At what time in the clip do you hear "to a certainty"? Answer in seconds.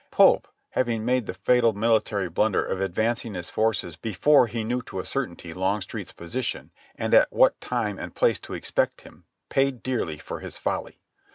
4.81-5.53